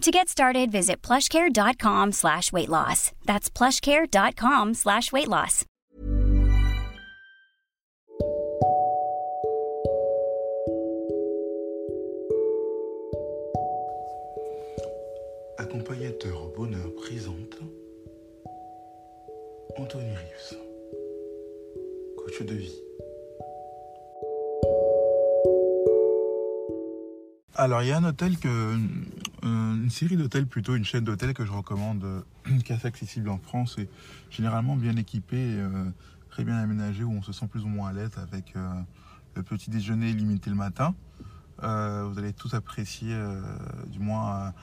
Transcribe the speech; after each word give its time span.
To 0.00 0.10
get 0.10 0.30
started, 0.30 0.72
visit 0.72 1.02
plushcare.com 1.02 2.12
slash 2.12 2.52
weight 2.52 2.70
loss. 2.70 3.12
That's 3.26 3.50
plushcare.com 3.50 4.72
slash 4.72 5.12
weight 5.12 5.28
loss. 5.28 5.66
Accompagnateur 15.58 16.44
au 16.44 16.48
bonheur 16.56 16.94
présente 16.96 17.58
Anthony 19.76 20.14
Reeves, 20.14 20.58
coach 22.16 22.42
de 22.42 22.54
vie. 22.54 22.80
Alors, 27.54 27.82
il 27.82 27.88
y 27.88 27.92
a 27.92 27.98
un 27.98 28.04
hôtel 28.04 28.38
que. 28.38 28.76
Une 29.90 29.96
série 29.96 30.16
d'hôtels, 30.16 30.46
plutôt 30.46 30.76
une 30.76 30.84
chaîne 30.84 31.02
d'hôtels 31.02 31.34
que 31.34 31.44
je 31.44 31.50
recommande, 31.50 32.04
euh, 32.04 32.20
qui 32.64 32.70
est 32.72 32.76
assez 32.76 32.86
accessible 32.86 33.28
en 33.28 33.38
France 33.38 33.76
et 33.76 33.88
généralement 34.30 34.76
bien 34.76 34.94
équipé, 34.94 35.36
et, 35.36 35.58
euh, 35.58 35.84
très 36.28 36.44
bien 36.44 36.54
aménagé, 36.54 37.02
où 37.02 37.10
on 37.10 37.22
se 37.22 37.32
sent 37.32 37.48
plus 37.48 37.64
ou 37.64 37.66
moins 37.66 37.88
à 37.88 37.92
l'aise 37.92 38.12
avec 38.16 38.54
euh, 38.54 38.70
le 39.34 39.42
petit 39.42 39.68
déjeuner 39.68 40.12
limité 40.12 40.48
le 40.48 40.54
matin. 40.54 40.94
Vous 41.58 42.18
allez 42.18 42.32
tous 42.32 42.54
apprécier, 42.54 43.12
du 43.88 43.98
moins, 43.98 44.54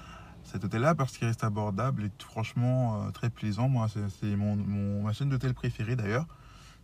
cet 0.45 0.63
hôtel-là 0.63 0.95
parce 0.95 1.17
qu'il 1.17 1.27
reste 1.27 1.43
abordable 1.43 2.05
et 2.05 2.11
franchement 2.23 3.11
très 3.11 3.29
plaisant. 3.29 3.67
Moi, 3.67 3.87
c'est 3.89 4.35
mon- 4.37 5.03
ma 5.03 5.11
chaîne 5.11 5.29
d'hôtel 5.29 5.53
préférée 5.53 5.97
d'ailleurs. 5.97 6.25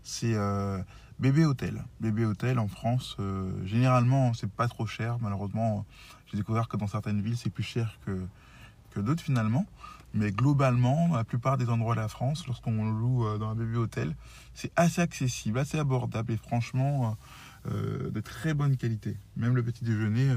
C'est 0.03 0.35
euh, 0.35 0.79
Bébé 1.19 1.45
Hôtel. 1.45 1.83
Bébé 2.01 2.25
Hôtel 2.25 2.59
en 2.59 2.67
France, 2.67 3.15
euh, 3.19 3.51
généralement, 3.65 4.33
c'est 4.33 4.51
pas 4.51 4.67
trop 4.67 4.85
cher. 4.85 5.17
Malheureusement, 5.21 5.85
j'ai 6.27 6.37
découvert 6.37 6.67
que 6.67 6.75
dans 6.75 6.87
certaines 6.87 7.21
villes, 7.21 7.37
c'est 7.37 7.49
plus 7.49 7.63
cher 7.63 7.97
que, 8.05 8.99
d'autres 8.99 9.23
finalement. 9.23 9.65
Mais 10.13 10.31
globalement, 10.31 11.07
dans 11.07 11.15
la 11.15 11.23
plupart 11.23 11.57
des 11.57 11.69
endroits 11.69 11.95
de 11.95 12.01
la 12.01 12.07
France, 12.07 12.45
lorsqu'on 12.45 12.91
loue 12.91 13.25
euh, 13.25 13.37
dans 13.37 13.49
un 13.49 13.55
bébé 13.55 13.77
hôtel, 13.77 14.13
c'est 14.53 14.71
assez 14.75 15.01
accessible, 15.01 15.57
assez 15.57 15.79
abordable 15.79 16.33
et 16.33 16.37
franchement 16.37 17.17
de 17.65 18.19
très 18.19 18.53
bonne 18.53 18.75
qualité. 18.75 19.15
Même 19.37 19.55
le 19.55 19.63
petit 19.63 19.85
déjeuner, 19.85 20.35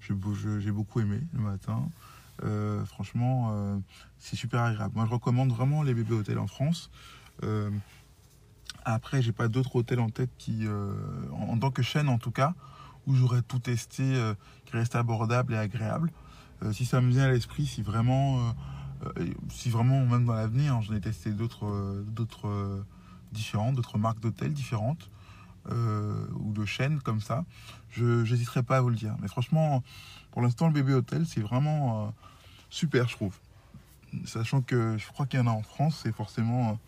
j'ai 0.00 0.72
beaucoup 0.72 0.98
aimé 0.98 1.20
le 1.32 1.38
matin. 1.38 1.88
Franchement, 2.84 3.80
c'est 4.18 4.34
super 4.34 4.60
agréable. 4.62 4.92
Moi, 4.96 5.06
je 5.06 5.12
recommande 5.12 5.50
vraiment 5.50 5.84
les 5.84 5.94
bébés 5.94 6.14
hôtels 6.14 6.40
en 6.40 6.48
France. 6.48 6.90
Après, 8.84 9.22
j'ai 9.22 9.32
pas 9.32 9.48
d'autres 9.48 9.76
hôtels 9.76 10.00
en 10.00 10.10
tête 10.10 10.30
qui, 10.36 10.66
euh, 10.66 10.92
en, 11.32 11.58
tant 11.58 11.70
que 11.70 11.82
chaîne 11.82 12.08
en 12.08 12.18
tout 12.18 12.30
cas, 12.30 12.54
où 13.06 13.14
j'aurais 13.14 13.42
tout 13.42 13.58
testé, 13.58 14.02
euh, 14.02 14.34
qui 14.66 14.76
reste 14.76 14.94
abordable 14.94 15.54
et 15.54 15.56
agréable. 15.56 16.12
Euh, 16.62 16.72
si 16.72 16.84
ça 16.84 17.00
me 17.00 17.10
vient 17.10 17.24
à 17.24 17.30
l'esprit, 17.30 17.66
si 17.66 17.82
vraiment, 17.82 18.54
si 19.50 19.70
vraiment 19.70 20.04
même 20.04 20.26
dans 20.26 20.34
l'avenir, 20.34 20.74
hein, 20.74 20.80
j'en 20.82 20.94
ai 20.94 21.00
testé 21.00 21.30
d'autres, 21.30 22.04
d'autres 22.06 22.84
différents, 23.32 23.72
d'autres 23.72 23.98
marques 23.98 24.20
d'hôtels 24.20 24.52
différentes 24.52 25.10
ou 25.70 26.52
de 26.52 26.64
chaînes 26.66 27.00
comme 27.00 27.20
ça, 27.20 27.44
je 27.90 28.22
n'hésiterai 28.30 28.62
pas 28.62 28.78
à 28.78 28.80
vous 28.82 28.90
le 28.90 28.96
dire. 28.96 29.16
Mais 29.20 29.28
franchement, 29.28 29.82
pour 30.30 30.42
l'instant, 30.42 30.66
le 30.68 30.74
bébé 30.74 30.92
hôtel, 30.92 31.26
c'est 31.26 31.40
vraiment 31.40 32.12
super, 32.70 33.08
je 33.08 33.16
trouve. 33.16 33.34
Sachant 34.26 34.60
que 34.60 34.96
je 34.98 35.06
crois 35.08 35.26
qu'il 35.26 35.40
y 35.40 35.42
en 35.42 35.46
a 35.46 35.50
en 35.50 35.62
France, 35.62 36.00
c'est 36.02 36.12
forcément 36.12 36.78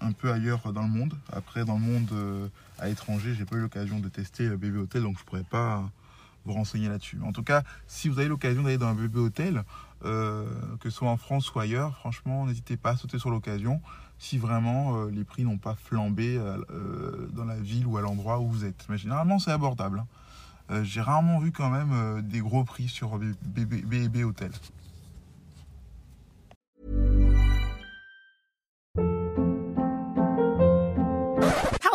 un 0.00 0.12
peu 0.12 0.32
ailleurs 0.32 0.72
dans 0.72 0.82
le 0.82 0.88
monde. 0.88 1.14
Après, 1.32 1.64
dans 1.64 1.74
le 1.74 1.80
monde 1.80 2.08
euh, 2.12 2.48
à 2.78 2.88
l'étranger, 2.88 3.34
j'ai 3.34 3.44
pas 3.44 3.56
eu 3.56 3.60
l'occasion 3.60 3.98
de 4.00 4.08
tester 4.08 4.48
bébé 4.50 4.78
hôtel, 4.78 5.02
donc 5.02 5.18
je 5.18 5.24
pourrais 5.24 5.44
pas 5.44 5.88
vous 6.44 6.52
renseigner 6.52 6.88
là-dessus. 6.88 7.18
En 7.24 7.32
tout 7.32 7.42
cas, 7.42 7.62
si 7.86 8.08
vous 8.08 8.18
avez 8.18 8.28
l'occasion 8.28 8.62
d'aller 8.62 8.78
dans 8.78 8.86
un 8.86 8.94
bébé 8.94 9.18
hôtel, 9.18 9.64
que 10.02 10.44
ce 10.84 10.90
soit 10.90 11.10
en 11.10 11.16
France 11.16 11.52
ou 11.52 11.58
ailleurs, 11.58 11.96
franchement, 11.96 12.46
n'hésitez 12.46 12.76
pas 12.76 12.90
à 12.90 12.96
sauter 12.96 13.18
sur 13.18 13.30
l'occasion 13.30 13.80
si 14.18 14.38
vraiment 14.38 14.96
euh, 14.96 15.10
les 15.10 15.24
prix 15.24 15.44
n'ont 15.44 15.58
pas 15.58 15.74
flambé 15.74 16.38
euh, 16.38 17.28
dans 17.32 17.44
la 17.44 17.56
ville 17.56 17.86
ou 17.86 17.96
à 17.96 18.00
l'endroit 18.00 18.38
où 18.40 18.48
vous 18.48 18.64
êtes. 18.64 18.86
Mais 18.88 18.98
généralement, 18.98 19.38
c'est 19.38 19.50
abordable. 19.50 20.04
hein. 20.70 20.82
J'ai 20.84 21.00
rarement 21.00 21.38
vu 21.38 21.52
quand 21.52 21.70
même 21.70 22.22
des 22.22 22.40
gros 22.40 22.64
prix 22.64 22.88
sur 22.88 23.18
bébé, 23.18 23.82
bébé 23.82 24.24
hôtel. 24.24 24.50